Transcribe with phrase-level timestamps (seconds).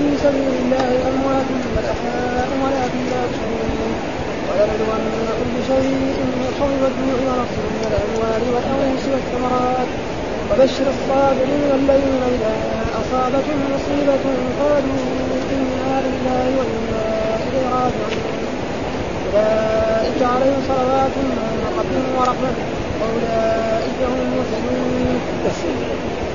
[0.00, 3.92] في سبيل الله أموات بل أحياء ولكن لا تشعرون
[4.48, 9.88] ولنبلونكم بشيء من الخوف والجوع ونقص من الأموال والأنفس والثمرات
[10.48, 12.54] وبشر الصابرين الذين إذا
[13.00, 14.24] أصابتهم مصيبة
[14.60, 15.02] قالوا
[15.54, 17.04] إنا لله وإنا
[17.46, 18.14] إليه راجعون.
[19.26, 21.38] أولئك عليهم صلوات من
[21.78, 22.54] ربهم ورحمة.
[23.00, 25.20] وأولئك هم المهتدون.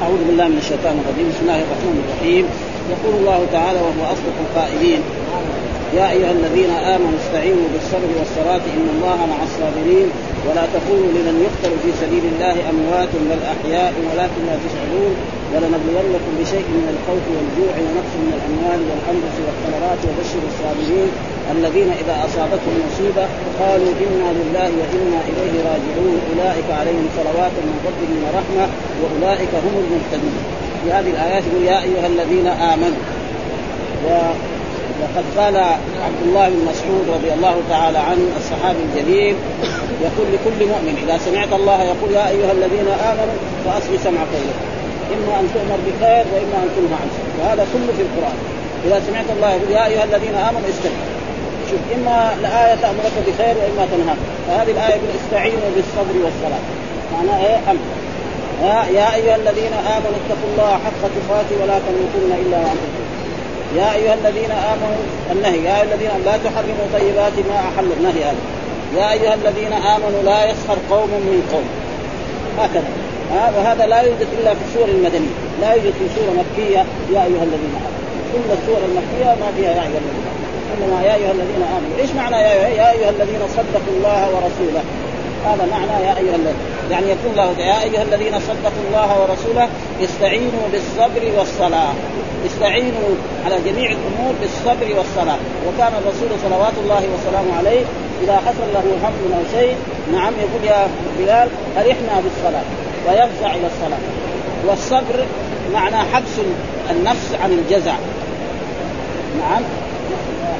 [0.03, 1.27] أعوذ بالله من الشيطان الرجيم.
[1.29, 2.74] بسم الله الرحمن الرحيم.
[2.93, 5.01] يقول الله تعالى وهو أصدق القائلين
[5.97, 10.07] يا أيها الذين آمنوا استعينوا بالصبر والصلاة إن الله مع الصابرين
[10.47, 15.13] ولا تقولوا لمن يقتل في سبيل الله أموات بل أحياء ولكن لا تشعرون
[15.51, 21.09] ولنبلونكم بشيء من الخوف والجوع ونقص من الأموال والأنفس والثمرات وبشر الصابرين
[21.55, 23.25] الذين إذا أصابتهم مصيبة
[23.61, 26.17] قالوا إنا لله وإنا إليه راجعون.
[26.31, 28.65] أولئك عليهم صلوات من ربهم ورحمة
[29.01, 30.64] وأولئك هم المهتدون.
[30.85, 33.03] في هذه الآيات يقول يا أيها الذين آمنوا.
[35.01, 35.57] وقد قال
[36.05, 39.35] عبد الله بن مسعود رضي الله تعالى عنه الصحابي الجليل
[40.05, 44.57] يقول لكل مؤمن إذا سمعت الله يقول يا أيها الذين آمنوا فاصغي سمع قوله
[45.15, 48.37] إما أن تؤمر بخير وإما أن تنهى عن شر وهذا كله في القرآن.
[48.85, 51.11] إذا سمعت الله يقول يا أيها الذين آمنوا استمعوا
[51.69, 56.63] شوف إما الايه تأمرك بخير وإما تنهاك فهذه الآية يقول استعينوا بالصبر والصلاة.
[57.13, 58.04] معناها إيه؟ أمر.
[58.63, 63.05] يا أيها الذين آمنوا اتقوا الله حق تقاته ولا تموتن إلا وأنتم
[63.75, 68.43] يا أيها الذين آمنوا النهي يا أيها الذين لا تحرموا طيبات ما أحل النهي هذا.
[68.97, 71.67] يا أيها الذين آمنوا لا يسخر قوم من قوم.
[72.59, 72.89] هكذا.
[73.33, 75.35] ها وهذا لا يوجد إلا في السور المدنية.
[75.61, 78.03] لا يوجد في سورة مكية يا أيها الذين آمنوا.
[78.33, 80.45] كل السور المكية ما فيها يا أيها الذين آمنوا.
[80.73, 81.97] إنما يا أيها الذين آمنوا.
[82.01, 84.83] إيش معنى يا يا أيها الذين صدقوا الله ورسوله؟
[85.45, 89.69] هذا معنى يا أيها الذين يعني يقول الله يا أيها الذين صدقوا الله ورسوله
[90.03, 91.93] استعينوا بالصبر والصلاة.
[92.45, 93.09] استعينوا
[93.45, 95.37] على جميع الأمور بالصبر والصلاة.
[95.67, 97.81] وكان الرسول صلوات الله وسلامه عليه
[98.23, 99.75] إذا حصل له هم أو شيء
[100.13, 100.87] نعم يقول يا
[101.19, 102.63] بلال أرحنا بالصلاة
[103.07, 103.99] ويفزع إلى الصلاة.
[104.67, 105.25] والصبر
[105.73, 106.35] معنى حبس
[106.91, 107.95] النفس عن الجزع.
[109.39, 109.61] نعم.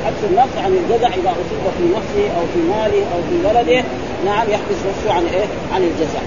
[0.06, 3.84] حبس النفس عن الجزع اذا اصيب في نفسه أو في ماله أو في بلده
[4.26, 6.20] نعم يحبس نفسه عن إيه؟ عن الجزع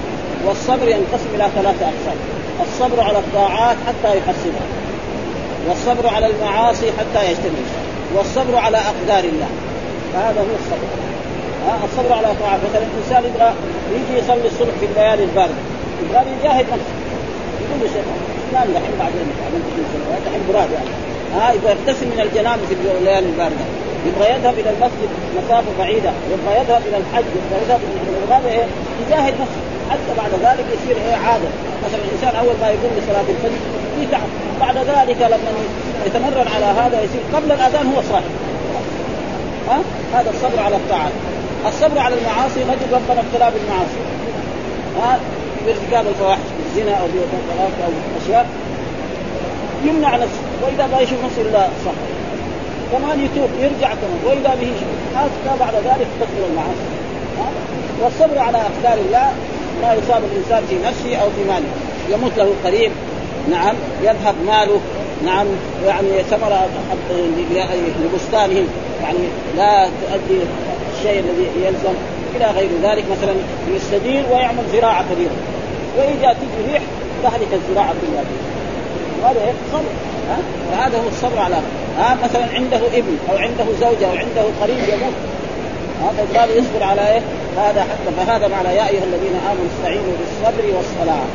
[0.44, 2.19] والصبر ينقسم إلى ثلاثة اقسام
[2.62, 4.67] الصبر على الطاعات حتى يحسنها
[5.69, 7.67] والصبر على المعاصي حتى يجتنب
[8.15, 9.49] والصبر على اقدار الله
[10.12, 10.88] فهذا هو الصبر
[11.84, 13.53] الصبر على طاعات مثلا الانسان يبغى
[13.93, 15.55] يجي يصلي الصبح في الليالي البارده
[16.03, 16.94] يبغى يجاهد نفسه
[17.61, 18.05] يقول له شيء
[18.53, 19.62] نام دحين بعدين بعدين
[20.27, 20.88] دحين براد يعني
[21.34, 23.65] ها يبغى يغتسل من الجنابة في الليالي الباردة.
[24.06, 27.81] يبغى يذهب إلى المسجد مسافة بعيدة يبغى يذهب إلى الحج يبغى يذهب
[28.31, 28.66] هذا إيه
[29.06, 29.62] يجاهد نفسه.
[29.91, 31.49] حتى بعد ذلك يصير إيه عادة.
[31.84, 33.61] مثلا الإنسان أول ما يقوم لصلاة الفجر
[33.97, 34.31] في تعب.
[34.61, 35.50] بعد ذلك لما
[36.06, 38.33] يتمرن على هذا يصير قبل الأذان هو صاحي
[39.69, 39.78] ها؟
[40.15, 41.12] هذا الصبر على الطاعات
[41.69, 44.00] الصبر على المعاصي نجد ربنا ابتلى بالمعاصي.
[45.00, 45.19] ها؟
[45.67, 48.47] بارتكاب الفواحش بالزنا أو بالطلاق أو أشياء.
[49.84, 50.47] يمنع نفسه.
[50.62, 51.92] وإذا ما يشوف نفسه إلا صح.
[52.92, 54.20] كمان يتوب يرجع كمان.
[54.26, 54.72] وإذا به
[55.16, 56.88] حتى بعد ذلك تكثر المعاصي.
[58.02, 59.32] والصبر على اقدار الله
[59.82, 61.69] ما يصاب الإنسان في نفسه أو في ماله.
[62.10, 62.92] يموت له قريب.
[63.50, 63.74] نعم.
[64.02, 64.80] يذهب ماله.
[65.24, 65.46] نعم.
[65.86, 66.69] يعني ثمرة
[68.04, 68.69] لبستانهم.
[69.02, 69.19] يعني
[69.56, 70.40] لا تؤدي
[70.96, 71.94] الشيء الذي يلزم
[72.36, 73.04] إلى غير ذلك.
[73.10, 73.34] مثلا
[73.76, 75.36] يستدير ويعمل زراعة كبيرة.
[75.98, 76.82] وإذا تجي ريح
[77.22, 78.25] تهلك الزراعة كلها.
[79.30, 80.07] هذا صبر ها
[80.71, 81.56] فهذا هو الصبر على
[81.99, 85.15] ها؟ مثلا عنده ابن أو عنده زوجة أو عنده قريب يموت
[86.03, 87.21] هذا قال يصبر على إيه؟
[87.56, 91.27] هذا حتى فهذا معنى يا أيها الذين آمنوا استعينوا بالصبر والصلاة.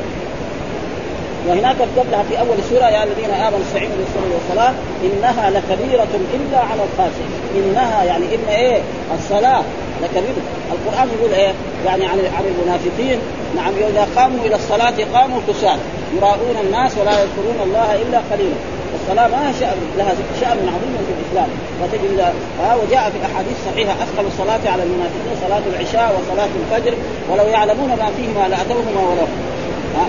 [1.47, 6.81] وهناك قبلها في أول سورة يا الذين آمنوا استعينوا بالصبر والصلاة إنها لكبيرة إلا على
[6.87, 7.31] الخاشعين.
[7.55, 8.81] إنها يعني ان إيه؟
[9.19, 9.63] الصلاة
[10.03, 10.43] لكبيرة.
[10.71, 11.53] القرآن يقول إيه؟
[11.85, 13.19] يعني عن عن المنافقين.
[13.55, 15.81] نعم إذا قاموا إلى الصلاة قاموا كسالى
[16.17, 18.55] يراؤون الناس ولا يذكرون الله إلا قليلا.
[19.03, 21.49] الصلاة ما شأن لها شأن عظيم في الإسلام.
[21.81, 22.19] وتجد
[22.59, 26.93] ها وجاء في أحاديث صحيحة أثقل الصلاة على المنافقين صلاة العشاء وصلاة الفجر
[27.29, 29.27] ولو يعلمون ما فيهما لأتوهما ولو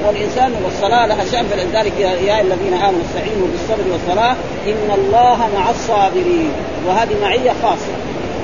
[0.07, 4.37] والإنسان والصلاة لها شأن فلذلك يا الذين آمنوا استعينوا بالصبر والصلاة
[4.67, 6.51] إن الله مع الصابرين.
[6.87, 7.95] وهذه معية خاصة.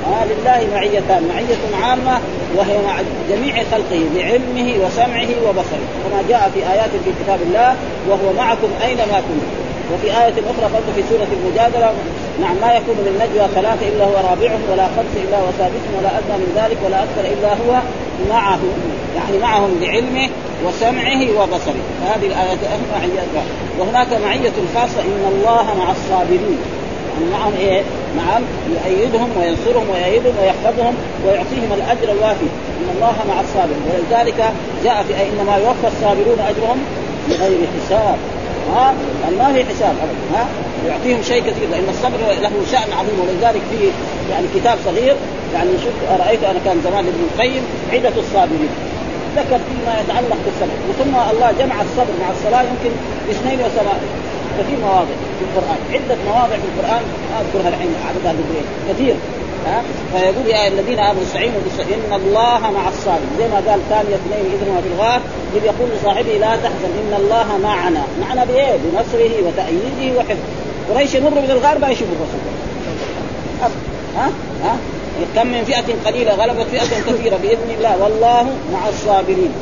[0.07, 1.29] آه لله معيتان.
[1.35, 2.21] معية عامة
[2.57, 3.01] وهي مع
[3.31, 5.87] جميع خلقه بعلمه وسمعه وبصره.
[6.05, 7.77] كما جاء في آيات في كتاب الله
[8.09, 9.70] وهو معكم أينما كنتم.
[9.95, 11.93] وفي آية أخرى برضه في سورة المجادلة
[12.41, 16.11] نعم ما يكون من نجوى ثلاثة إلا هو رابعهم ولا خمسة إلا هو سادسهم ولا
[16.19, 17.73] أدنى من ذلك ولا أكثر إلا هو
[18.31, 18.61] معه
[19.17, 20.29] يعني معهم بعلمه
[20.67, 21.83] وسمعه وبصره.
[22.01, 22.59] فهذه الآيات
[22.93, 23.45] معية
[23.79, 26.59] وهناك معية خاصة إن الله مع الصابرين.
[27.33, 27.83] معهم إيه؟
[28.17, 28.43] نعم
[28.75, 30.95] يؤيدهم وينصرهم ويؤيدهم ويحفظهم
[31.27, 32.49] ويعطيهم الأجر الوافي.
[32.81, 33.83] إن الله مع الصابرين.
[33.91, 34.53] ولذلك
[34.85, 36.79] جاء في إنما يوفى الصابرون أجرهم
[37.29, 38.19] بغير حساب.
[38.77, 38.95] ها؟
[39.39, 40.47] ما في حساب ابدا ها؟
[40.89, 43.89] يعطيهم شيء كثير لأن الصبر له شأن عظيم ولذلك في
[44.31, 45.17] يعني كتاب صغير
[45.55, 45.95] يعني شوف
[46.27, 47.63] رايت أنا كان زمان ابن القيم
[47.93, 48.73] عدة الصابرين.
[49.37, 52.93] ذكر فيما يتعلق بالصبر وثم الله جمع الصبر مع الصلاة يمكن
[53.31, 54.11] اثنين وسبعين
[54.59, 55.79] كثير مواضع في القرآن.
[55.93, 57.03] عدة مواضع في القرآن
[57.41, 58.35] أذكرها الحين عددها
[58.89, 59.15] كثير.
[59.67, 64.53] ها؟ فيقول يا الذين آمنوا استعينوا إن الله مع الصابر زي ما قال ثاني اثنين
[64.53, 65.21] اذ هما في الغار
[65.57, 68.03] إذ يقول لصاحبه لا تحزن إن الله معنا.
[68.21, 70.95] معنا بإيه؟ بنصره وتأييده وحفظه.
[70.95, 72.41] قريش يمر من الغار ما يشوفوا الرسول.
[74.17, 74.31] ها؟
[74.65, 74.77] ها؟
[75.37, 78.03] كم من فئة قليلة غلبت فئة كثيرة بإذن الله.
[78.03, 78.43] والله
[78.73, 79.53] مع الصابرين.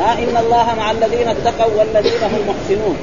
[0.00, 2.96] ها؟ إن الله مع الذين اتقوا والذين هم محسنون.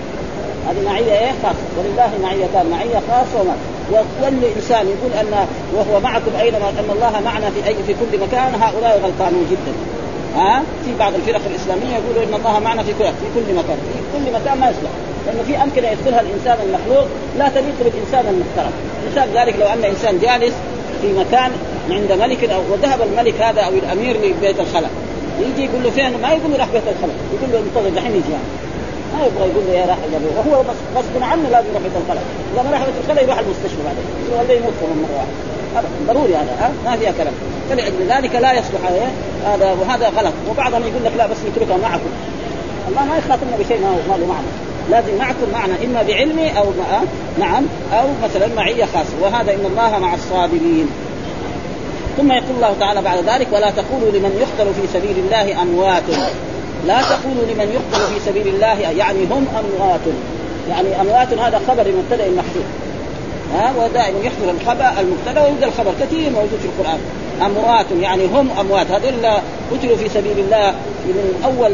[0.67, 1.67] هذه معية إيه؟ خاصة.
[1.77, 3.55] ولله معيتان معية خاصة وما
[3.91, 8.55] وكل إنسان يقول أن وهو معكم أينما أن الله معنا في أي في كل مكان.
[8.61, 9.73] هؤلاء غلطانون جدا.
[10.35, 13.77] ها؟ في بعض الفرق الإسلامية يقولوا إن الله معنا في كل في كل مكان.
[13.77, 14.91] في كل مكان ما يصلح.
[15.25, 17.07] لأنه في أمكنة يدخلها الإنسان المخلوق.
[17.37, 18.71] لا تليق بالإنسان المحترم.
[19.11, 20.53] مثال ذلك لو أن إنسان جالس
[21.01, 21.51] في مكان
[21.89, 24.91] عند ملك أو وذهب الملك هذا أو الأمير لبيت الخلاء
[25.39, 28.31] يجي يقول له فين؟ ما يقول له راح بيت الخلاء يقول له انتظر دحين يجي.
[28.31, 28.66] يعني.
[29.13, 29.97] ما يبغى يقول له يا راح
[30.37, 30.63] وهو
[30.95, 32.23] غصب عنه لازم يروح بيت الخلاء
[32.53, 34.05] إذا ما راح بيت الخلاء يروح المستشفى بعدين.
[34.31, 35.25] ولا يموت كمان مرة
[35.75, 35.87] واحدة.
[36.07, 37.33] ضروري هذا ها؟ ما فيها كلام.
[37.69, 38.81] فلأجل ذلك لا يصلح
[39.45, 40.33] هذا وهذا غلط.
[40.49, 42.09] وبعضهم يقول لك لا بس نتركها معكم.
[42.89, 44.47] الله ما يخاطبنا بشيء ما ما له معنى
[44.91, 47.01] لازم معكم معنا إما بعلمي أو مع
[47.39, 47.63] نعم.
[47.93, 49.13] أو مثلا معية خاصة.
[49.21, 50.87] وهذا إن الله مع الصابرين.
[52.17, 56.03] ثم يقول الله تعالى بعد ذلك ولا تقولوا لمن يقتل في سبيل الله أموات.
[56.85, 59.99] لا تقولوا لمن يقتل في سبيل الله يعني هم اموات
[60.69, 62.65] يعني اموات هذا خبر مبتدأ محذوف
[63.53, 66.99] ها ودائما يحضر الخبر المبتدأ ويبدا الخبر كثير موجود في القرآن.
[67.45, 69.25] اموات يعني هم اموات هذول
[69.71, 70.71] قتلوا في سبيل الله
[71.05, 71.71] من أول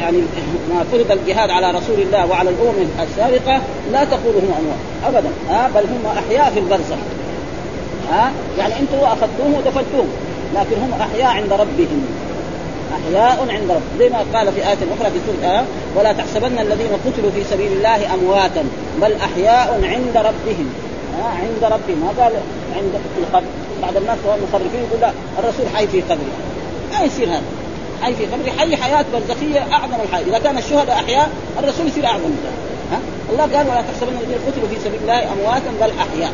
[0.00, 0.18] يعني
[0.70, 3.60] ما فرض الجهاد على رسول الله وعلى الأمم السابقة
[3.92, 5.30] لا تقولوا هم اموات ابدا.
[5.50, 7.00] ها بل هم أحياء في البرزخ.
[8.12, 10.08] ها يعني أنتم أخذتوهم ودفنتوهم
[10.54, 12.06] لكن هم أحياء عند ربهم.
[12.92, 13.82] أحياء عند رب.
[13.98, 15.64] زي ما قال في آية أخرى في سورة آه
[15.96, 18.64] ولا تحسبن الذين قتلوا في سبيل الله أمواتا
[19.02, 20.68] بل أحياء عند ربهم.
[21.20, 21.98] آه عند ربهم.
[22.00, 22.32] ما قال
[22.76, 23.46] عند في القبر.
[23.82, 26.34] بعض الناس المخرفين يقول لا الرسول حي في قبره.
[26.92, 27.42] ما يصير هذا.
[28.02, 28.50] حي في قبره.
[28.58, 30.24] حي حياة برزخية أعظم الحياة.
[30.26, 32.30] إذا كان الشهداء أحياء الرسول يصير أعظم.
[32.92, 32.98] ها؟
[33.32, 36.32] الله قال ولا تحسبن الذين قتلوا في سبيل الله أمواتا بل أحياء.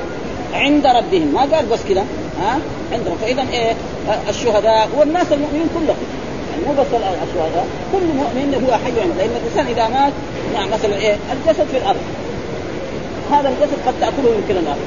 [0.52, 1.34] عند ربهم.
[1.34, 2.04] ما قال بس كذا
[2.40, 2.58] ها؟
[2.92, 3.74] عند فإذا إيه؟
[4.28, 5.96] الشهداء والناس المؤمنين كلهم.
[6.66, 6.86] مو بس
[7.26, 10.12] الشهداء كل مؤمن هو حي لأن الإنسان إذا مات
[10.54, 12.00] يعني مثلا إيه الجسد في الأرض.
[13.32, 14.80] هذا الجسد قد تأكله يمكن الأرض.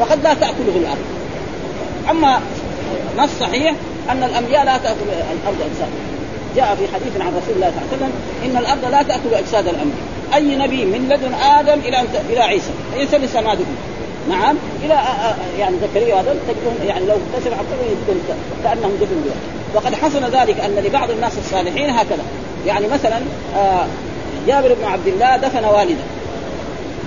[0.00, 1.04] وقد لا تأكله الأرض.
[2.10, 2.40] أما
[3.18, 3.74] نص صحيح
[4.10, 5.08] أن الأنبياء لا تأكل
[5.42, 5.88] الأرض اجساد
[6.56, 8.12] جاء في حديث عن رسول الله صلى الله عليه وسلم
[8.44, 10.04] إن الأرض لا تأكل أجساد الأنبياء.
[10.34, 13.74] أي نبي من لدن آدم إلى إلى عيسى؟ عيسى لسه ما دفن
[14.28, 14.98] نعم إلى
[15.58, 17.96] يعني زكريا هذا تجدهم يعني لو اكتشف عقله
[18.64, 22.22] كأنهم دفن بها وقد حصل ذلك أن لبعض الناس الصالحين هكذا.
[22.66, 23.20] يعني مثلا
[24.46, 26.04] جابر بن عبد الله دفن والده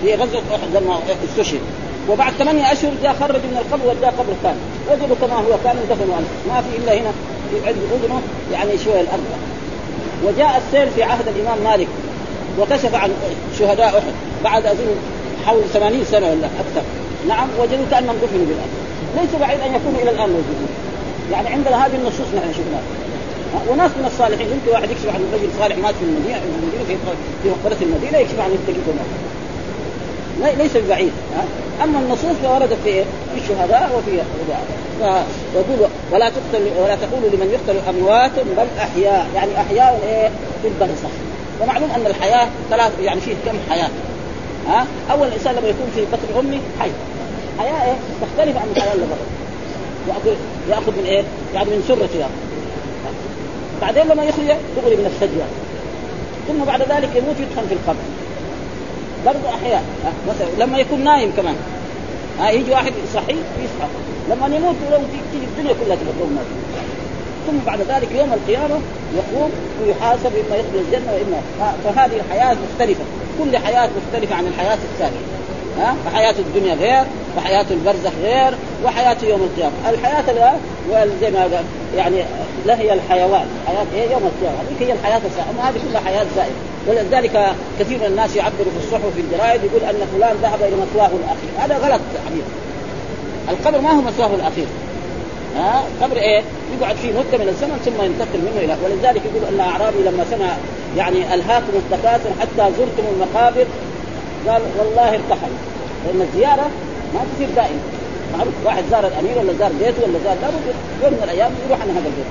[0.01, 0.99] في غزوة أحد لما
[1.29, 1.59] استشهد.
[2.09, 4.57] وبعد ثمانية أشهر جاء خرج من القبر وداه قبر ثاني
[4.91, 7.11] وجدوا كما هو كان دفن والده ما في إلا هنا
[7.51, 9.23] في عند أذنه يعني شوية الأرض.
[10.25, 11.87] وجاء السيل في عهد الإمام مالك
[12.59, 13.11] وكشف عن
[13.59, 14.13] شهداء أحد.
[14.43, 14.95] بعد أظن
[15.45, 16.81] حول 80 سنة ولا أكثر.
[17.27, 18.73] نعم وجدوا كأنهم دفنوا بالأرض.
[19.21, 20.67] ليس بعيد أن يكونوا إلى الآن موجودين.
[21.31, 22.83] يعني عندنا هذه النصوص نحن شفناها.
[23.69, 26.95] وناس من الصالحين يمكن واحد يكشف عن رجل صالح مات في المدينة في المدينة في
[27.43, 28.93] في مقبره المدينة يكشف عن التقية
[30.57, 31.11] ليس ببعيد
[31.83, 34.21] أما النصوص فوردت في في الشهداء وفي
[35.53, 39.27] فيقول ولا تقتل ولا تقولوا لمن يقتل أموات بل أحياء.
[39.35, 40.29] يعني أحياء إيه؟
[40.61, 41.09] في البرزخ.
[41.61, 43.89] ومعلوم أن الحياة ثلاث يعني فيه كم حياة.
[44.67, 46.89] ها أول الانسان لما يكون في بطن أمه حي.
[47.59, 49.46] حياة إيه؟ تختلف عن الحياة اللي برا
[50.07, 50.37] ياخذ
[50.69, 51.23] يأخذ من إيه؟
[51.53, 52.47] يعني من سرته يأخذ.
[53.81, 54.45] بعدين لما يخرج
[54.77, 55.39] يغلي من الثدي
[56.47, 58.05] ثم بعد ذلك يموت يدخل في القبر.
[59.25, 59.83] برضه أحياء.
[60.29, 61.55] مثلا لما يكون نايم كمان.
[62.39, 63.87] ها يجي واحد صحي يصحى.
[64.29, 64.99] لما يموت لو
[65.31, 66.43] تيجي الدنيا كلها تبقى
[67.47, 68.79] ثم بعد ذلك يوم القيامة
[69.15, 73.03] يقوم ويحاسب إما يدخل الجنة واما فهذه الحياة مختلفة.
[73.39, 75.36] كل حياة مختلفة عن الحياة الثانية.
[75.79, 77.03] ها؟ فحياة الدنيا غير
[77.37, 78.53] وحياه البرزخ غير
[78.85, 79.73] وحياة يوم القيامة.
[79.89, 80.59] الحياة الآن
[81.21, 81.63] زي ما
[81.95, 82.23] يعني
[82.65, 84.57] لا هي الحيوان حياة إيه يوم القيامة.
[84.61, 86.55] هذيك هي الحياة السائله أما هذه كلها حياة زائدة.
[86.87, 91.09] ولذلك كثير من الناس يعبر في الصحف في الجرائد يقول أن فلان ذهب إلى مثواه
[91.19, 91.51] الأخير.
[91.59, 92.43] هذا غلط تعبير
[93.49, 94.65] القبر ما هو مثواه الأخير.
[95.57, 96.41] ها؟ قبر إيه؟
[96.79, 100.57] يقعد فيه مده من الزمن ثم ينتقل منه إلى ولذلك يقول أن أعرابي لما سمع
[100.97, 103.65] يعني ألهاكم التكاثر حتى زرتم المقابر
[104.49, 105.51] قال والله ارتحل.
[106.05, 106.69] لأن الزيارة
[107.13, 107.79] ما تصير دائما.
[108.37, 110.53] معروف واحد زار الأمير ولا زار بيته ولا زار داره
[111.03, 112.27] يوم من الأيام يروح عن هذا البيت.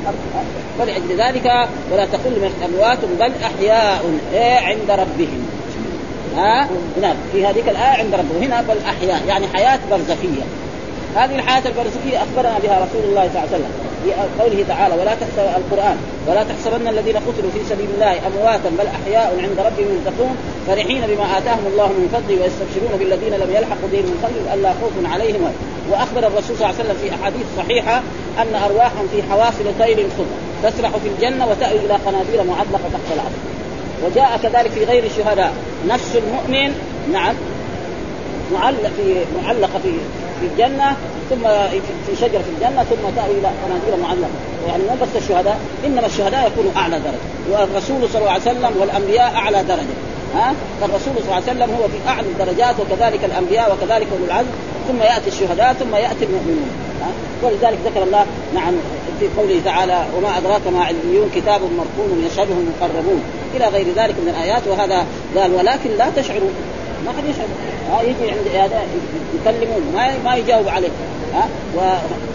[0.78, 4.04] فلأجل ذلك ولا تقل من اموات بل أحياء.
[4.34, 5.46] إيه عند ربهم.
[6.36, 8.42] ها؟ هنا في هذيك الآية عند ربهم.
[8.42, 10.42] هنا بل أحياء يعني حياة برزخية.
[11.16, 13.85] هذه الحياة البرزخية أخبرنا بها رسول الله صلى الله عليه وسلم.
[14.06, 15.96] في قوله تعالى ولا تحسب القرآن
[16.26, 20.36] ولا تحسبن الذين قتلوا في سبيل الله أمواتا بل أحياء عند ربهم يرزقون
[20.66, 25.12] فرحين بما آتاهم الله من فضله ويستبشرون بالذين لم يلحقوا بهم من خلفهم ألا خوف
[25.12, 25.52] عليهم
[25.90, 28.02] وأخبر الرسول صلى الله عليه وسلم في أحاديث صحيحة
[28.38, 33.36] أن أرواحهم في حوافل طير خضر تسرح في الجنة وتأوي إلى قناديل معلقة تحت الأرض.
[34.04, 35.52] وجاء كذلك في غير الشهداء
[35.88, 36.74] نفس المؤمن
[37.12, 37.34] نعم
[38.52, 39.92] معلق في معلقه في
[40.40, 40.96] في الجنة
[41.30, 41.42] ثم
[42.06, 44.28] في شجره في الجنة ثم تاوي إلى قناديل معلقة.
[44.68, 47.26] يعني مو بس الشهداء إنما الشهداء يكونوا أعلى درجة.
[47.50, 49.96] والرسول صلى الله عليه وسلم والأنبياء أعلى درجة.
[50.34, 54.48] ها؟ فالرسول صلى الله عليه وسلم هو في أعلى الدرجات وكذلك الأنبياء وكذلك أولو العزم.
[54.88, 56.70] ثم يأتي الشهداء ثم يأتي المؤمنون.
[57.42, 58.74] ولذلك ذكر الله نعم
[59.20, 63.22] في قوله تعالى وما أدراك ما عليون كتاب مرقوم يشهده المقربون.
[63.56, 66.54] إلى غير ذلك من الآيات وهذا قال ولكن لا تشعرون.
[67.06, 67.46] ما حد يشعر.
[67.92, 68.70] ها يجي عند
[69.34, 70.88] يكلمون ما ما يجاوب عليه
[71.34, 71.80] ها؟ و...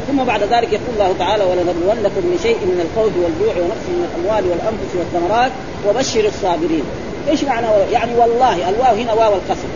[0.07, 4.95] ثم بعد ذلك يقول الله تعالى ولنبلونكم بشيء من الخوف والجوع ونقص من الأموال والأنفس
[4.95, 5.51] والثمرات
[5.87, 6.83] وبشر الصابرين.
[7.29, 9.67] إيش معنى؟ يعني والله الواو هنا واو القسم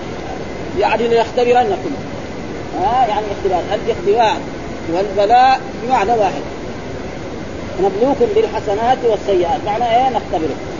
[0.79, 1.91] يعني ليختبرنكم.
[2.81, 3.63] ها؟ يعني اختبار.
[3.73, 4.37] الاختبار
[4.93, 6.41] والبلاء بمعنى واحد.
[7.83, 9.59] نبلوكم بالحسنات والسيئات.
[9.65, 10.74] معنى إيه؟ نختبركم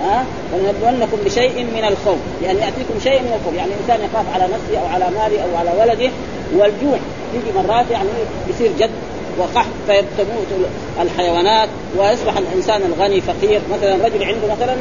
[0.00, 4.80] ها؟ ولنبلونكم بشيء من الخوف لأن يأتيكم شيء من الخوف يعني الانسان يخاف على نفسه
[4.80, 6.10] أو على ماله أو على ولده
[6.52, 6.98] والجوع
[7.34, 8.08] يجي مرات يعني
[8.48, 8.90] يصير جد
[9.38, 10.68] وقحط فتموت
[11.00, 13.60] الحيوانات ويصبح الإنسان الغني فقير.
[13.72, 14.74] مثلا رجل عنده مثلا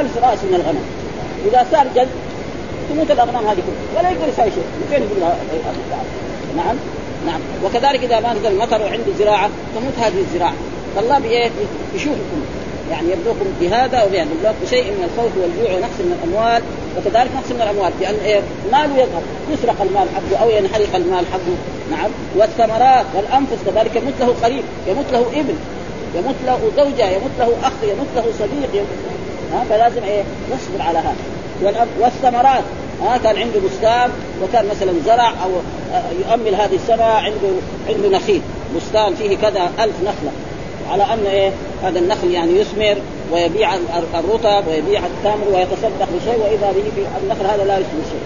[0.00, 0.84] ألف رأس من الغنم
[1.48, 2.08] إذا صار جد
[2.90, 4.64] تموت الأغنام هذه كلها ولا يقدر يسوي شيء.
[4.90, 5.32] فين يقول
[6.56, 6.76] نعم
[7.26, 7.40] نعم.
[7.64, 10.54] وكذلك إذا ما نزل المطر وعنده زراعة تموت هذه الزراعة.
[10.96, 11.50] فالله بإيه؟
[11.94, 12.42] يشوفكم
[12.90, 16.62] يعني يبلوكم بهذا وبهذا يبلوك بشيء من الخوف والجوع ونقص من الأموال
[16.96, 17.92] وكذلك نقص من الأموال.
[18.00, 18.40] لأن إيه؟
[18.72, 21.56] ماله يذهب يسرق المال حقه أو ينحرق المال حقه.
[21.90, 22.10] نعم.
[22.36, 25.56] والثمرات والأنفس كذلك يموت له قريب يموت له ابن
[26.16, 28.98] يموت له زوجة يموت له أخ يموت له صديق يموت
[29.52, 31.86] ها؟ فلازم إيه؟ نصبر على هذا.
[32.00, 32.64] والثمرات
[33.02, 34.10] ها؟ كان عنده بستان
[34.42, 35.50] وكان مثلا زرع أو
[36.18, 37.48] يؤمل هذه السنة عنده
[37.88, 38.42] عنده نخيل.
[38.76, 40.32] بستان فيه كذا ألف نخلة.
[40.90, 41.50] على أن إيه؟
[41.82, 42.96] هذا النخل يعني يثمر
[43.32, 43.74] ويبيع
[44.14, 48.20] الرطب ويبيع التمر ويتصدق بشيء وإذا به في النخل هذا لا يثمر شيء.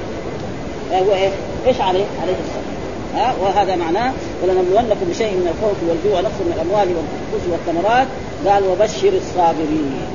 [1.01, 1.31] هو إيه؟
[1.67, 2.73] إيش عليه؟ عليه الصبر
[3.15, 8.07] ها؟ وهذا معناه ولنبلونكم بشيء من الخوف والجوع ونقص من الأموال والانفس والثمرات.
[8.47, 10.12] قال وبشر الصابرين.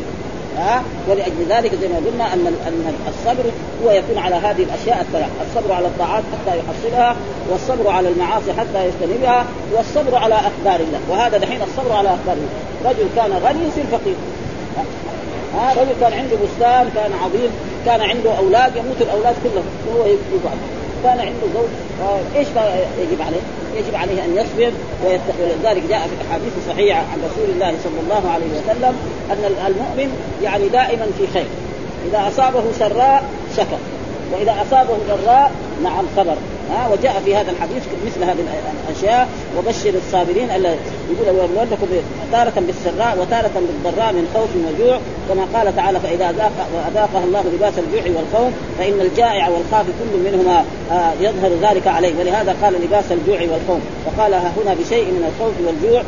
[0.58, 3.44] ها؟ ولأجل ذلك زي ما قلنا أن أن الصبر
[3.84, 7.16] هو يكون على هذه الأشياء الثلاث، الصبر على الطاعات حتى يحصلها،
[7.50, 12.92] والصبر على المعاصي حتى يجتنبها، والصبر على اقدار الله، وهذا دحين الصبر على اقدار الله،
[12.92, 14.16] رجل كان غني يصير فقير.
[15.56, 17.50] ها؟ رجل كان عنده بستان كان عظيم
[17.86, 19.66] كان عنده أولاد يموت الأولاد كلهم.
[19.88, 20.58] وهو يقعد
[21.04, 21.70] كان عنده زوج.
[22.36, 22.48] إيش
[23.00, 23.42] يجب عليه؟
[23.78, 24.72] يجب عليه أن يصبر
[25.06, 25.44] ويتقي.
[25.44, 28.96] ولذلك جاء في الأحاديث الصحيحة عن رسول الله صلى الله عليه وسلم
[29.32, 31.48] أن المؤمن يعني دائما في خير.
[32.10, 33.24] إذا أصابه سراء
[33.58, 33.78] شكر.
[34.32, 35.52] وإذا أصابه ضراء
[35.84, 36.36] نعم صبر
[36.72, 38.38] ها وجاء في هذا الحديث مثل هذه
[38.90, 41.88] الأشياء وبشر الصابرين يقول ولنبلونكم
[42.32, 47.74] تارة بالسراء وتارة بالضراء من خوف وجوع كما قال تعالى فإذا اذاق واذاقها الله لباس
[47.78, 52.14] الجوع والخوف فإن الجائع والخاف كل منهما آه، يظهر ذلك عليه.
[52.20, 56.04] ولهذا قال لباس الجوع والخوف وقال هنا بشيء من الخوف والجوع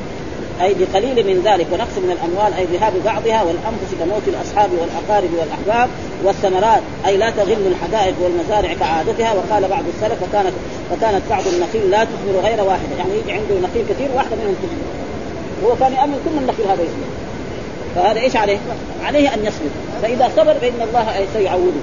[0.62, 5.90] أي بقليل من ذلك ونقص من الأموال أي ذهاب بعضها والأنفس كموت الأصحاب والأقارب والأحباب
[6.24, 6.82] والثمرات.
[7.08, 9.34] أي لا تغل الحدائق والمزارع كعادتها.
[9.34, 10.54] وقال بعض السلف وكانت
[10.92, 12.94] وكانت بعض النخيل لا تثمر غير واحدة.
[12.98, 15.10] يعني يجي عنده نخيل كثير واحدة منهم تثمر
[15.64, 17.10] هو كان يامل كل النخيل هذا يثمر
[17.96, 18.58] فهذا إيش عليه؟
[19.04, 19.70] عليه أن يصبر
[20.02, 21.82] فإذا صبر فإن الله سيعوده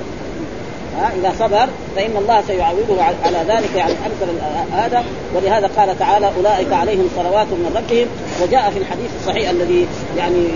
[0.99, 4.33] ها إذا صبر فإن الله سيعوضه على ذلك يعني امثل
[4.73, 5.05] هذا.
[5.35, 8.07] ولهذا قال تعالى أولئك عليهم صلوات من ربهم.
[8.43, 9.87] وجاء في الحديث الصحيح الذي
[10.19, 10.49] يعني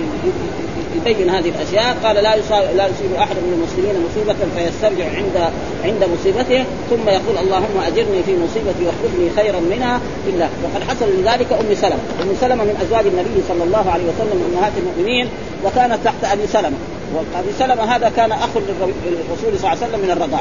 [0.97, 1.97] يبين هذه الأشياء.
[2.05, 5.53] قال لا يصاب لا يصيب أحد من المسلمين مصيبة فيسترجع عند
[5.85, 6.65] عند مصيبته.
[6.91, 12.01] ثم يقول اللهم أجرني في مصيبتي واخلفني خيرا منها بالله وقد حصل لذلك أم سلمة.
[12.23, 15.29] أم سلمة من أزواج النبي صلى الله عليه وسلم أمهات المؤمنين
[15.65, 16.77] وكانت تحت أبي سلمة.
[17.15, 20.41] وابي سلمه هذا كان أخ للرسول صلى الله عليه وسلم من الرضاع.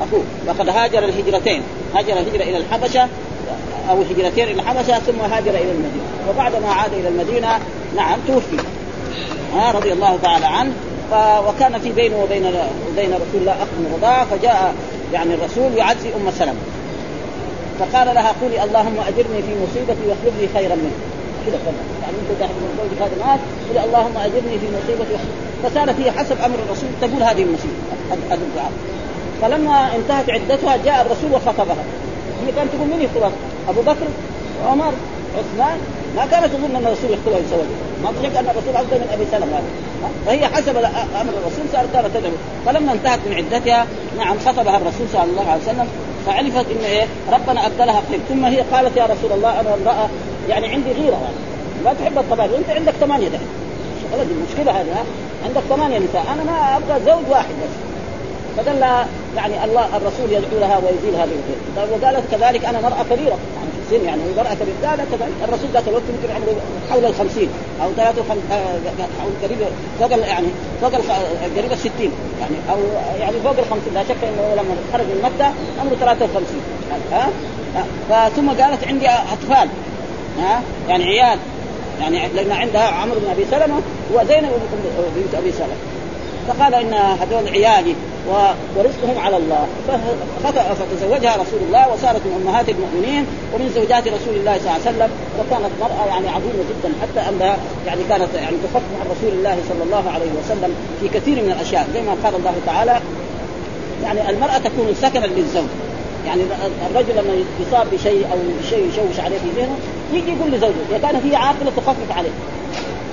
[0.00, 1.62] أخوه وقد هاجر الهجرتين.
[1.94, 3.08] هاجر الهجرة إلى الحبشة
[3.90, 6.04] أو هجرتين إلى الحبشة ثم هاجر إلى المدينة.
[6.30, 7.58] وبعد ما عاد إلى المدينة
[7.96, 8.56] نعم توفي.
[9.56, 10.72] ها رضي الله تعالى عنه.
[11.48, 12.46] وكان في بينه وبين
[12.92, 14.74] وبين رسول الله أخ من الرضاعه فجاء
[15.12, 16.64] يعني الرسول يعزي أم سلمة.
[17.78, 20.98] فقال لها قولي اللهم أجرني في مصيبتي واخلف لي خيرا منه.
[21.46, 21.58] كذا
[22.02, 25.14] يعني أنت تحت من زوجك هذا مات قولي اللهم أجرني في مصيبتي
[25.64, 27.74] فصارت هي حسب أمر الرسول تقول هذه المصيبة.
[28.30, 28.72] هذا الدعاء
[29.42, 31.84] فلما انتهت عدتها جاء الرسول وخطبها.
[32.46, 33.32] هي كانت تقول من يخطبها؟
[33.68, 34.06] أبو بكر
[34.64, 34.92] وعمر
[35.38, 35.78] عثمان؟
[36.16, 37.66] ما كانت تظن أن الرسول يخطبها يسوي
[38.02, 39.60] ما تشك أن الرسول أفضل من أبي سلمة.
[40.26, 40.76] فهي حسب
[41.20, 42.32] أمر الرسول صارت تدعو.
[42.66, 43.86] فلما انتهت من عدتها
[44.18, 45.88] نعم خطبها الرسول صلى الله عليه وسلم
[46.26, 50.08] فعرفت انه إيه ربنا أبدلها خير ثم هي قالت يا رسول الله أنا امرأة
[50.48, 51.20] يعني عندي غيرة.
[51.84, 53.48] ما تحب الطبائع وانت عندك ثمانية دحين
[54.14, 55.04] المشكلة هذه
[55.44, 56.24] عندك ثمانية نساء.
[56.32, 57.74] أنا ما أبغى زوج واحد بس.
[58.56, 58.80] فدل
[59.36, 63.38] يعني الله الرسول يدعو لها ويزيل هذه الخير طيب وقالت كذلك أنا مرأة كبيرة.
[63.56, 64.90] يعني في السن يعني مرأة كبيرة.
[64.90, 65.32] قالت كذلك.
[65.48, 66.54] الرسول ذاك الوقت يمكن عمره
[66.90, 67.48] حول ال 50
[67.82, 68.42] أو 53
[69.22, 69.58] أو قريب
[70.00, 70.46] فوق يعني
[70.80, 70.92] فوق
[71.56, 71.92] قريب ال 60
[72.40, 72.78] يعني أو
[73.20, 76.60] يعني فوق ال 50 لا شك إنه لما خرج من مكة عمره 53
[77.12, 79.68] ها؟ ثم قالت عندي أطفال.
[80.38, 81.38] ها؟ يعني عيال.
[82.00, 83.80] يعني لأن عندها عمرو بن أبي سلمة
[84.14, 84.50] وزينب
[85.16, 85.76] بنت أبي سلمة.
[86.48, 87.94] فقال إن هذول عيالي
[88.76, 89.66] ورزقهم على الله.
[90.44, 95.10] فتزوجها رسول الله وصارت من أمهات المؤمنين ومن زوجات رسول الله صلى الله عليه وسلم.
[95.38, 99.82] وكانت مراه يعني عظيمة جدا حتى أنها يعني كانت يعني تخف مع رسول الله صلى
[99.82, 103.00] الله عليه وسلم في كثير من الأشياء زي ما قال الله تعالى.
[104.04, 105.68] يعني المرأة تكون سكنا للزوج.
[106.26, 106.42] يعني
[106.90, 108.38] الرجل لما يصاب بشيء أو
[108.70, 109.76] شيء يشوش عليه في ذهنه
[110.12, 112.30] يجي يقول لزوجه إذا كانت هي عاقلة تخفف عليه.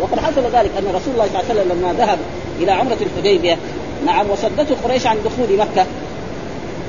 [0.02, 2.20] وقد حصل ذلك أن رسول الله صلى الله عليه وسلم لما ذهب
[2.60, 3.58] إلى عمرة الحديبية
[4.06, 5.86] نعم وصدته قريش عن دخول مكة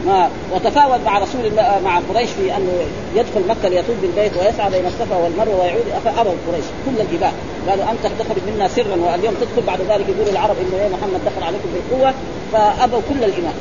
[0.06, 2.72] ما وتفاوض مع رسول الله مع قريش في أنه
[3.14, 7.32] يدخل مكة ليطوف بالبيت ويسعى بين الصفا والمروة ويعود فأبوا قريش كل الجبال.
[7.68, 11.46] قالوا أنت تخرج منا سرا واليوم تدخل بعد ذلك يقول العرب إنه يا محمد دخل
[11.46, 12.14] عليكم بالقوة
[12.52, 13.54] فأبوا كل الايمان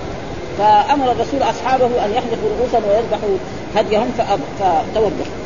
[0.57, 3.37] فأمر الرسول أصحابه أن يحلقوا رؤوسهم ويذبحوا
[3.75, 5.40] هديهم فتوقف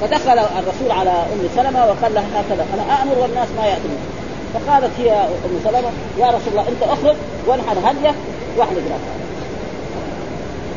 [0.00, 3.98] فدخل الرسول على أم سلمة وقال لها هكذا أنا آمر والناس ما يأتون.
[4.54, 8.14] فقالت هي أم سلمة يا رسول الله أنت اخرج وانحر هدية
[8.56, 9.18] واحلق راسك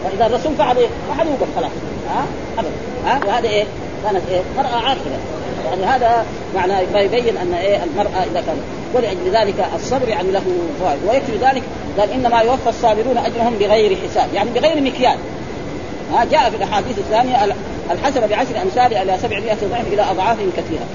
[0.04, 1.72] فإذا الرسول فعل إيه؟ ما حد يوقف خلاص.
[2.10, 2.26] ها؟
[2.58, 2.70] أبدا.
[3.06, 3.64] ها؟ وهذا إيه؟
[4.04, 5.18] كانت إيه؟ مرأة عاقلة.
[5.66, 8.60] يعني هذا معنى ما يبين أن إيه؟ المرأة إذا كانت
[8.94, 10.44] ولأجل ذلك الصبر يعني له
[10.80, 11.00] فوائد.
[11.10, 11.64] ويكفي ذلك
[12.00, 15.18] قال إنما يوفى الصابرون أجرهم بغير حساب يعني بغير مكيال.
[16.14, 17.46] ها؟ جاء في الأحاديث الثانية
[17.94, 20.86] الحسنه بعشر أمثال إلى 700 ضعف إلى أضعاف كثيرة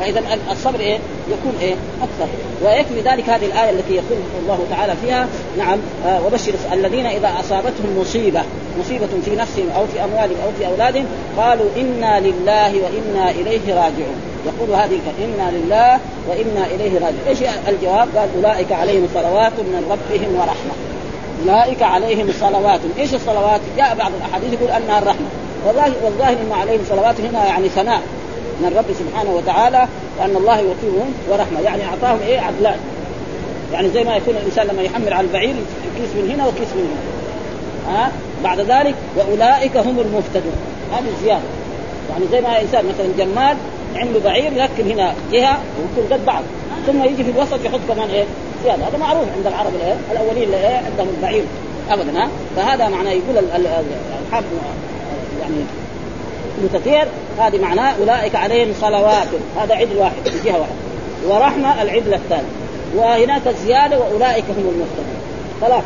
[0.00, 2.32] فإذا الصبر إيه؟ يكون إيه؟ أكثر
[2.64, 7.98] ويكفي ذلك هذه الآية التي يقول الله تعالى فيها نعم آه وبشر الذين إذا أصابتهم
[8.00, 8.42] مصيبة
[8.80, 14.16] مصيبة في نفسهم أو في أموالهم أو في أولادهم قالوا إنا لله وإنا إليه راجعون
[14.46, 17.38] يقول هذه إنا لله وإنا إليه راجعون إيش
[17.68, 20.74] الجواب؟ قال أولئك عليهم صلوات من ربهم ورحمة
[21.42, 25.26] أولئك عليهم صلوات إيش الصلوات؟ جاء بعض الأحاديث يقول أنها الرحمة
[25.66, 28.02] والظاهر إن عليهم صلوات هنا يعني ثناء
[28.60, 31.60] من الرب سبحانه وتعالى وأن الله يوقيهم ورحمة.
[31.60, 32.78] يعني أعطاهم إيه؟ عدلان
[33.72, 35.54] يعني زي ما يكون الإنسان لما يحمل على البعير
[35.96, 37.96] كيس من هنا وكيس من هنا.
[37.96, 38.12] ها؟
[38.44, 40.56] بعد ذلك وأولئك هم المهتدون.
[40.92, 41.42] هذه زياده
[42.10, 43.56] يعني زي ما انسان مثلا جمال
[43.96, 46.42] عنده بعير يركب هنا جهة ويكون قد بعض.
[46.86, 48.24] ثم يجي في الوسط يحط كمان إيه؟
[48.64, 48.88] زيادة.
[48.88, 51.44] هذا معروف عند العرب الايه الأولين اللي إيه عندهم البعير
[51.90, 53.44] ابدا ها؟ فهذا معناه يقول
[54.28, 54.46] الحافظ
[55.40, 55.64] يعني
[56.74, 59.28] كثير هذه معناه أولئك عليهم صلوات.
[59.56, 60.74] هذا عدل واحد في جهة واحدة.
[61.28, 62.48] ورحمة العدل الثاني.
[62.96, 65.20] وهناك الزياده وأولئك هم المهتدون.
[65.60, 65.84] ثلاثة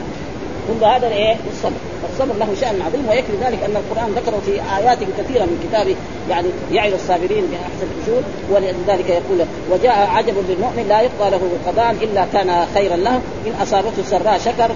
[0.69, 1.77] ثم هذا الإيه؟ الصبر،
[2.13, 5.97] الصبر له شأن عظيم ويكفي ذلك أن القرآن ذكره في آيات كثيرة من كتابه
[6.31, 12.27] يعني يعظ الصابرين بأحسن الاجور ولذلك يقول وجاء عجب للمؤمن لا يقضى له قضاء إلا
[12.33, 13.21] كان خيرا له.
[13.47, 14.71] إن أصابته سراء شكر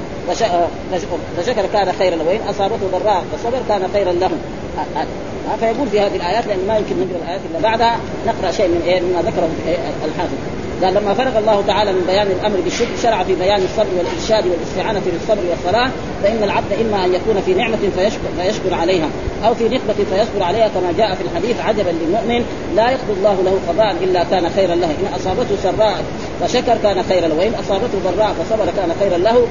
[1.37, 2.25] فشكر كان خيرا له.
[2.29, 4.31] وإن أصابته ضراء فصبر كان خيرا له.
[5.61, 9.01] فيقول في هذه الآيات لأن ما يمكن نقرأ الآيات إلا بعدها نقرأ شيء من إيه؟
[9.01, 9.49] مما ذكره
[10.05, 10.37] الحافظ.
[10.83, 15.03] قال لما فرغ الله تعالى من بيان الأمر بالشكر شرع في بيان الصبر والإرشاد والاستعانة
[15.07, 15.91] بالصبر والصلاة
[16.23, 19.09] فإن العبد إما أن يكون في نعمة فيشكر, فيشكر عليها
[19.45, 22.45] أو في نقمة فيصبر عليها كما جاء في الحديث عجبا للمؤمن
[22.77, 24.87] لا يقضي الله له قضاء إلا كان خيرا له.
[24.87, 26.05] إن أصابته سراء
[26.41, 29.47] فشكر كان خيرا له وإن أصابته ضراء فصبر كان خيرا له.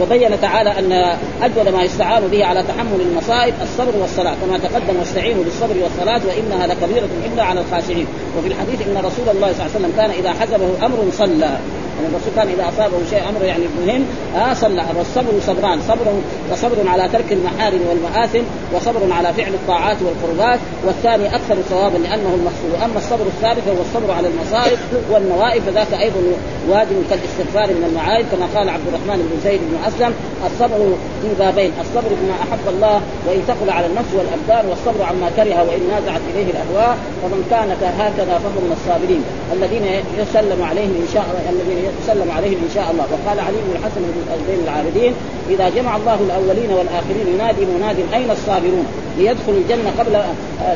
[0.00, 5.44] وبين تعالى أن أجود ما يستعان به على تحمل المصائب الصبر والصلاة كما تقدم واستعينوا
[5.44, 8.06] بالصبر والصلاة وإنها لكبيرة إلا على الخاشعين.
[8.38, 11.50] وفي الحديث إن رسول الله صلى الله عليه وسلم كان إذا حزبه أمر صلى.
[11.96, 14.04] يعني الرسول كان إذا أصابه شيء أمر يعني مهم
[14.36, 14.84] آه صلى.
[14.96, 15.80] والصبر صبران.
[15.88, 16.06] صبر
[16.50, 18.42] فصبر على ترك المحارم والمآثم
[18.74, 22.82] وصبر على فعل الطاعات والقربات والثاني أكثر ثوابا لأنه المقصود.
[22.84, 24.78] اما الصبر الثالث هو الصبر على المصائب
[25.10, 26.20] والنوائب فذاك أيضا
[26.68, 30.12] واجب كالاستغفار من المعايب كما قال عبد الرحمن بن زيد بن أسلم
[30.46, 30.80] الصبر
[31.22, 32.96] في بابين الصبر بما أحب الله
[33.26, 37.68] وإن ثقل على النفس والأبدان والصبر عما كره وإن نازعت إليه الأهواء فمن كان
[38.02, 39.22] هكذا فهو من الصابرين.
[39.56, 39.84] الذين
[40.20, 43.04] يسلم عليهم إن شاء الله الذين يسلم عليهم إن شاء الله.
[43.12, 44.02] وقال علي بن الحسن
[44.48, 45.12] بن العابدين
[45.50, 48.86] إذا جمع الله الأولين والآخرين ينادي مناد أين الصابرون؟
[49.18, 50.14] ليدخلوا الجنة قبل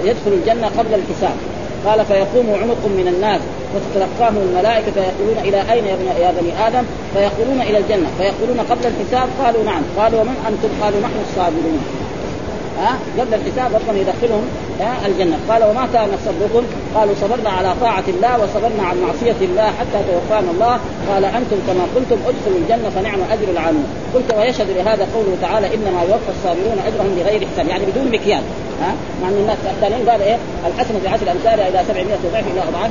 [0.08, 1.36] يدخلوا الجنة قبل الحساب.
[1.86, 3.40] قال فيقوم عنق من الناس
[3.74, 5.84] وتتلقاهم الملائكة فيقولون إلى أين
[6.20, 11.00] يا, بني آدم؟ فيقولون إلى الجنة فيقولون قبل الحساب قالوا نعم قالوا ومن أنتم؟ قالوا
[11.00, 11.80] نحن الصابرون
[12.78, 14.44] ها قبل الحساب ربنا يدخلهم
[15.06, 15.36] الجنة.
[15.48, 20.50] قال وما كان صبركم؟ قالوا صبرنا على طاعة الله وصبرنا عن معصية الله حتى توفانا
[20.50, 20.78] الله.
[21.10, 23.86] قال أنتم كما قلتم ادخلوا الجنة فنعم أجر العاملين.
[24.14, 28.42] قلت ويشهد لهذا قوله تعالى إنما يوفى الصابرون أجرهم بغير حساب يعني بدون مكيال
[28.80, 32.90] ها؟ مع أن الناس الثانيين قال إيه؟ الحسنه بعشر امثالها إلى 700 ضعف إلى أضعاف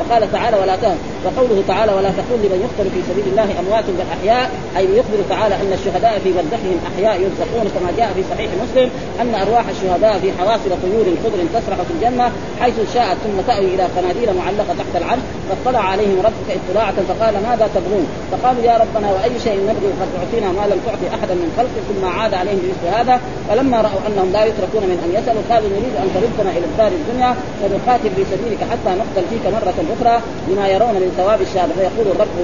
[0.00, 0.98] وقال تعالى ولا تهن.
[1.24, 5.54] وقوله تعالى ولا تقول لمن يقتل في سبيل الله أموات بل احياء أي يخبر تعالى
[5.54, 10.32] أن الشهداء في بردهم أحياء يرزقون كما جاء في صحيح مسلم أن أرواح الشهداء في
[10.38, 15.20] حواصل طيور خضر تسرح في الجنة حيث شاءت ثم تأوي إلى قناديل معلقة تحت العرش.
[15.48, 20.48] فاطلع عليهم ربك اطلاعه فقال ماذا تبغون؟ فقالوا يا ربنا وأي شيء نبغي قد أعطينا
[20.58, 23.20] ما لم تعطي أحدا من خلقك ثم عاد عليهم بمثل هذا.
[23.48, 27.30] فلما رأوا أنهم لا يتركون من أن يسألوا قالوا نريد أن تردنا إلى الدار الدنيا
[27.60, 30.16] فنقاتل في سبيلك حتى نقتل فيك مرة أخرى
[30.48, 31.72] لما يرون من ثواب الشهادة.
[31.74, 32.36] فيقول الرب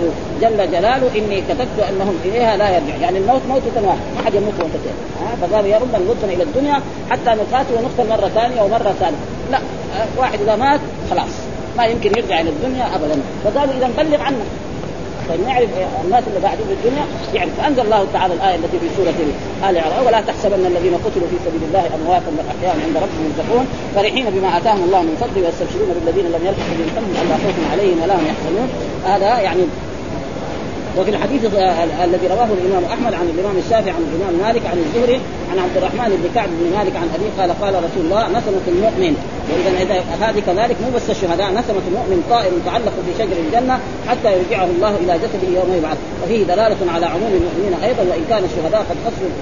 [0.42, 4.54] جل جلاله إني كتبت أنهم إليها لا يرجع يعني الموت موتة واحد ما حد يموت
[4.60, 4.74] وانت
[5.40, 9.16] فقالوا يا رب نردنا إلى الدنيا حتى نقاتل ونقتل مرة ثانية ومرة ثالثة.
[9.50, 9.58] لا
[10.18, 11.34] واحد إذا مات خلاص.
[11.76, 13.20] ما يمكن يرجع إلى الدنيا ابدا.
[13.44, 14.44] فقالوا إذا بلغ عنا.
[15.28, 15.68] طيب نعرف
[16.04, 17.04] الناس اللي قاعدين في الدنيا.
[17.34, 19.14] يعني فأنزل الله تعالى الآية التي في سورة
[19.70, 23.66] آل عمران ولا تحسبن الذين قتلوا في سبيل الله امواتا بل احياء عند ربهم يرزقون
[23.94, 28.14] فرحين بما آتاهم الله من فضله ويستبشرون بالذين لم يلحقوا بهم الا خوف عليهم ولا
[28.14, 28.68] هم يحزنون.
[29.06, 29.62] هذا يعني
[30.98, 31.44] وفي الحديث
[32.04, 36.10] الذي رواه الإمام أحمد عن الإمام الشافعي عن الإمام مالك عن الزهري عن عبد الرحمن
[36.22, 39.14] بن كعب بن مالك عن أبيه قال قال رسول الله نسمة المؤمن.
[39.50, 43.76] وإذا إذا هذه كذلك مو بس الشهداء نسمة المؤمن طائر متعلق في شجر الجنة
[44.08, 45.98] حتى يرجعه الله إلى جسده يوم يبعث.
[46.22, 48.96] وفيه دلالة على عموم المؤمنين أيضا وإن كان الشهداء قد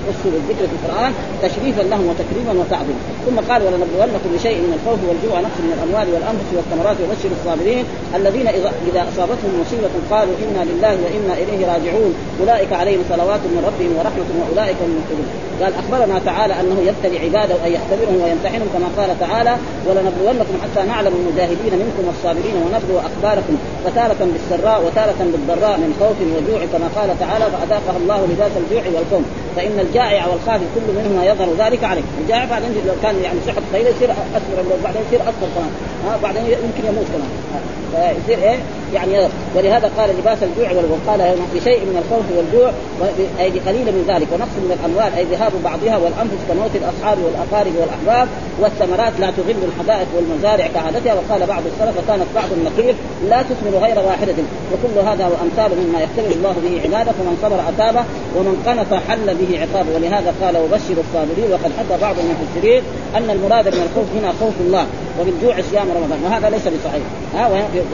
[0.06, 3.00] خصوا بالذكر في القرآن تشريفا لهم وتكريما وتعظيما.
[3.26, 7.84] ثم قال ولنبلونكم بشيء من الخوف والجوع نقص من الأموال والأنفس والثمرات وبشر الصابرين
[8.18, 8.48] الذين
[8.88, 12.12] إذا أصابتهم مصيبة قالوا إنا لله وإنا إليه راجعون.
[12.40, 15.28] أولئك عليهم صلوات من ربهم ورحمة وأولئك هم المهتدون.
[15.62, 19.54] قال أخبرنا تعالى أنه يبتلي عباده أن يختبرهم ويمتحنهم كما قال تعالى
[19.86, 26.60] ولنبلونكم حتى نعلم المجاهدين منكم والصابرين ونبلو أخباركم فتارة بالسراء وتارة بالضراء من خوف وجوع
[26.72, 29.26] كما قال تعالى فأذاقها الله لباس الجوع والخوف.
[29.56, 33.90] فإن الجائع والخافي كل منهما يظهر ذلك عليه، الجائع بعدين لو كان يعني صحة قليلة
[33.90, 35.72] يصير اسمر بعدين يصير أكثر كمان،
[36.06, 37.30] ها بعدين يمكن يموت كمان،
[37.92, 38.58] فيصير إيه؟
[38.94, 41.20] يعني ولهذا قال لباس الجوع وقال
[41.54, 42.70] بشيء من الخوف والجوع
[43.40, 44.28] اي بقليل من ذلك.
[44.32, 48.28] ونقص من الأموال أي ذهاب بعضها والأنفس كموت الأصحاب والأقارب والأحباب
[48.60, 51.14] والثمرات لا تغل الحدائق والمزارع كعادتها.
[51.18, 52.94] وقال بعض السلف وكانت بعض النخيل
[53.30, 54.38] لا تثمر غير واحدة.
[54.72, 57.12] وكل هذا وأمثال مما يختبر الله به عباده.
[57.18, 58.02] فمن صبر اتابه
[58.36, 59.90] ومن قنط حل به عقابه.
[59.94, 62.82] ولهذا قال وبشر الصابرين وقد حكى بعض المفسرين
[63.16, 64.86] أن المراد من الخوف هنا خوف الله
[65.18, 66.20] وبالجوع صيام رمضان.
[66.24, 67.06] وهذا ليس بصحيح.
[67.34, 67.44] ها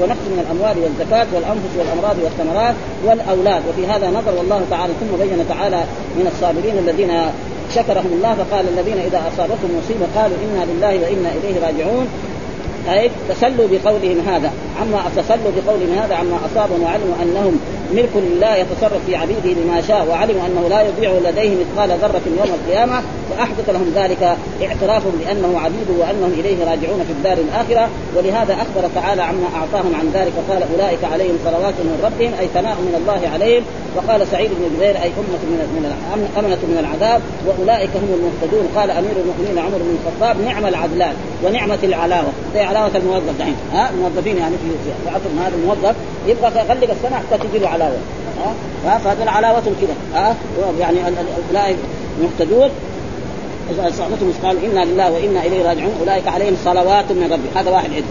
[0.01, 2.75] ونقص من الأموال والزكاة والأنفس والأمراض والثمرات
[3.07, 3.63] والأولاد.
[3.69, 5.81] وفي هذا نظر والله تعالى ثم بين تعالى
[6.17, 7.13] من الصابرين الذين
[7.75, 12.07] شكرهم الله فقال الذين إذا أصابتهم مصيبة قالوا إنا لله وإنا إليه راجعون.
[12.89, 14.51] أي تسلوا بقولهم هذا.
[14.81, 17.61] عما تسلوا بقولهم هذا عما أصابهم وعلموا أنهم
[17.95, 22.55] ملك لله يتصرف في عبيده بما شاء وعلموا أنه لا يضيع لديه مثقال ذرة يوم
[22.55, 27.89] القيامة فاحدث لهم ذلك اعتراف بأنه عبيد وأنهم إليه راجعون في الدار الآخرة.
[28.17, 32.75] ولهذا أخبر تعالى عما أعطاهم عن ذلك قال أولئك عليهم صلوات من ربهم أي ثناء
[32.75, 33.65] من الله عليهم.
[33.97, 35.59] وقال سعيد بن جبير أي أمة من
[36.17, 38.69] من أمنة من العذاب وأولئك هم المهتدون.
[38.77, 42.33] قال أمير المؤمنين عمر بن الخطاب نعم العدلان ونعمة العلاوة.
[42.55, 45.95] زي علاوة الموظف دحين؟ ها؟ الموظفين يعني في عصرنا هذا الموظف.
[46.27, 47.99] يبغى يغلق السنة حتى تجي له علاوه
[48.87, 49.95] ها؟ فهذا العلاوة كذا.
[50.15, 50.37] ها؟
[50.81, 50.99] يعني
[51.51, 51.77] اولئك
[52.23, 52.71] مهتدون
[53.71, 55.93] اذا اصابتهم قالوا إنا لله وإنا إليه راجعون.
[56.01, 58.05] أولئك عليهم صلوات من ربهم هذا واحد عدل.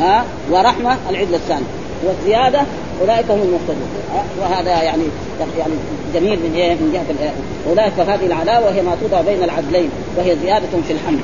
[0.00, 1.64] ها؟ ورحمة العدل الثاني.
[2.04, 2.60] والزيادة
[3.02, 3.88] أولئك هم المهتدون.
[4.40, 5.02] وهذا يعني
[5.58, 5.72] يعني
[6.14, 7.32] جميل من إيه من جهة
[7.70, 11.20] أولئك هذه العلاوه وهي ما توضع بين العدلين وهي زيادة في الحمل.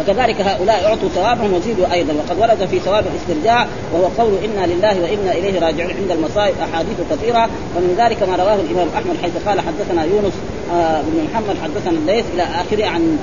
[0.00, 5.02] وكذلك هؤلاء أعطوا ثوابهم وزيدوا أيضا وقد ورد في ثواب الاسترجاع وهو قول إنا لله
[5.02, 7.48] وإنا إليه راجعون عند المصائب أحاديث كثيرة.
[7.76, 10.34] ومن ذلك ما رواه الإمام أحمد حيث قال حدثنا يونس
[10.72, 13.18] آه بن محمد حدثنا الليث إلى آخره عن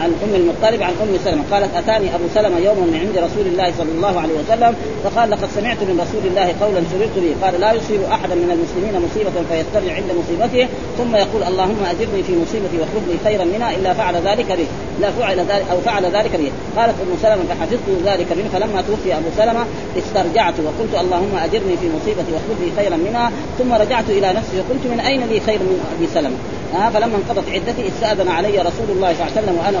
[0.00, 1.42] عن أم المطلب عن أم سلمة.
[1.50, 4.74] قالت أتاني أبو سلمة يوما من عند رسول الله صلى الله عليه وسلم
[5.04, 7.32] فقال لقد سمعت من رسول الله قولا سررت به.
[7.42, 10.68] قال لا يصيب احدا من المسلمين مصيبة فيسترجع عند مصيبته.
[10.98, 14.66] ثم يقول اللهم اجرني في مصيبتي واخلف لي خيرا منها إلا فعل ذلك به
[15.00, 16.50] لا فعل ذلك أو فعل ذلك به.
[16.76, 18.48] قالت أم سلمة فحفظت ذلك منه.
[18.52, 19.64] فلما توفي أبو سلمة
[19.98, 23.32] استرجعت وقلت اللهم اجرني في مصيبتي واخلف لي خيرا منها.
[23.58, 26.36] ثم رجعت إلى نفسي وقلت من أين لي خير من أبي سلمة؟
[26.74, 29.78] ها فلما انقضت عدتي استأذن علي رسول الله صلى الله عليه وسلم وأنا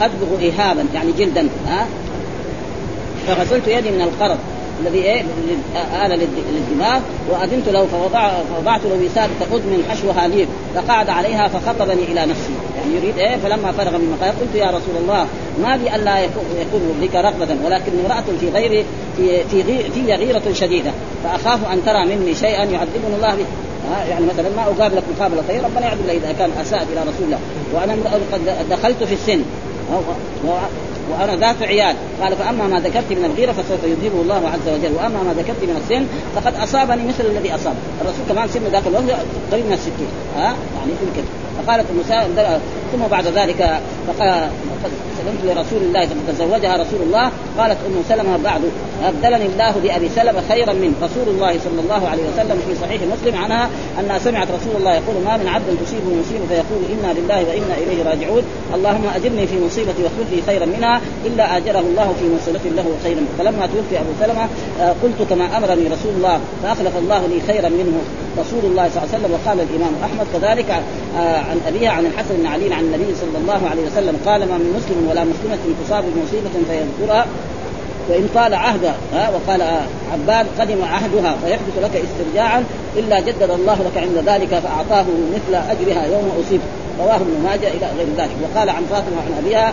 [0.00, 1.86] ادبغ ايهابا يعني جلدا ها.
[3.26, 4.38] فغسلت يدي من القرض
[4.80, 5.22] الذي إيه
[6.06, 12.02] آل للدماغ وأذنت له فوضع فوضعت له وسادة قد من حشوها لي فقعد عليها فخطبني
[12.02, 12.52] إلى نفسي.
[12.76, 15.26] يعني يريد إيه فلما فرغ من مقام قلت يا رسول الله
[15.62, 16.18] ما بي ألا
[16.60, 18.84] يكون بك رغبة ولكن امرأة في غير
[19.16, 20.90] في في, في غيرة شديدة
[21.24, 23.44] فأخاف أن ترى مني شيئا يعذبني الله به.
[24.08, 27.38] يعني مثلا ما أقابلك مقابلة طيب ربنا يعذب إذا كان اساء إلى رسول الله.
[27.74, 27.92] وأنا
[28.32, 29.42] قد دخلت في السن.
[31.10, 31.96] وأنا ذات عيال.
[32.22, 34.94] قال فأما ما ذكرت من الغيرة فسوف يذهبه الله عز وجل.
[34.94, 37.74] وأما ما ذكرت من السن فقد أصابني مثل الذي أصاب.
[38.00, 39.20] الرسول كمان سن ذاك الوقت
[39.52, 40.08] قريب من الستين.
[40.36, 41.22] ها؟ يعني يمكن.
[41.58, 42.60] فقالت ام
[42.92, 44.48] ثم بعد ذلك فقال
[45.18, 47.30] سلمت لرسول الله ثم تزوجها رسول الله.
[47.58, 48.60] قالت أم سلمة بعد.
[49.04, 53.36] أبدلني الله بأبي سلمة خيرا من رسول الله صلى الله عليه وسلم في صحيح مسلم
[53.42, 57.74] عنها أنها سمعت رسول الله يقول ما من عبد تصيبه مصيبة فيقول إنا لله وإنا
[57.82, 58.42] إليه راجعون.
[58.74, 61.00] اللهم أجرني في مصيبتي واخلف لي خيرا منها.
[61.26, 63.22] إلا أجره الله في مصيبته له خيرا.
[63.38, 64.48] فلما توفي أبو سلمة
[64.80, 67.98] آه، قلت كما أمرني رسول الله فأخلف الله لي خيرا منه.
[68.38, 70.70] رسول الله صلى الله عليه وسلم وقال الإمام أحمد كذلك
[71.16, 74.58] آه، عن أبيها عن الحسن بن علي عن النبي صلى الله عليه وسلم قال ما
[74.58, 77.26] من مسلم ولا مسلمة تصاب بمصيبة فيذكرها
[78.08, 79.62] وإن طال عهدها وقال
[80.12, 82.64] عباد قدم عهدها فيحدث لك استرجاعا
[82.96, 86.60] إلا جدد الله لك عند ذلك فأعطاه مثل أجرها يوم أصيب.
[87.00, 88.30] رواه ابن ماجه إلى غير ذلك.
[88.42, 89.72] وقال عن فاطمة عن أبيها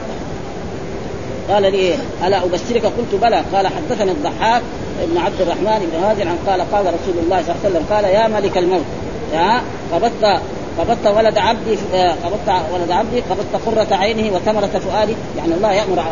[1.50, 1.96] قال لي
[2.28, 3.44] ألا أبشرك؟ قلت بلى.
[3.54, 4.62] قال حدثني الضحاك
[5.04, 8.04] ابن عبد الرحمن بن هازل عن قال قال رسول الله صلى الله عليه وسلم قال
[8.06, 8.86] يا ملك الموت
[9.34, 9.62] يا
[9.94, 10.42] قبضت
[10.80, 16.04] قبضت ولد عبدي آه، قبضت ولد عبدي قبضت قرة عينه وثمرة فؤادي يعني الله يأمر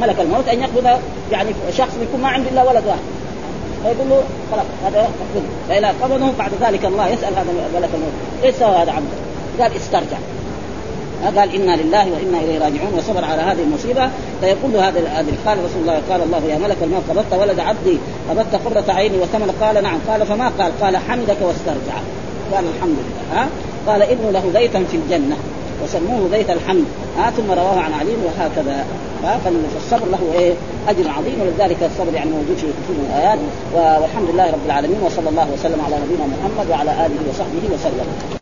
[0.00, 1.00] ملك الموت أن يقبض
[1.32, 3.00] يعني شخص يكون ما عنده إلا ولد واحد.
[3.82, 4.22] فيقول له
[4.52, 8.12] خلاص هذا قبض فإذا قبضه بعد ذلك الله يسأل هذا ملك الموت
[8.44, 10.16] إيش سوى هذا عبده؟ قال استرجع.
[11.36, 12.94] قال إنا لله وإنا إليه راجعون.
[12.98, 14.10] وصبر على هذه المصيبة.
[14.40, 17.98] فيقول هذا هذا قال رسول الله قال الله يا ملك الموت قبضت ولد عبدي
[18.30, 19.98] قبضت قرة عيني وثمن قال نعم.
[20.08, 21.96] قال فما قال؟ قال حمدك واسترجع.
[22.52, 23.40] قال الحمد لله.
[23.40, 23.48] ها
[23.86, 25.36] قال ابن له بيتا في الجنة
[25.84, 26.84] وسموه بيت الحمد.
[27.18, 28.84] ها ثم رواه عن علي وهكذا.
[29.22, 30.54] فالصبر له إيه؟
[30.88, 33.38] أجر عظيم ولذلك الصبر يعني موجود في كثير من الايات
[33.74, 38.41] والحمد لله رب العالمين وصلى الله وسلم على نبينا محمد وعلى آله وصحبه وسلم.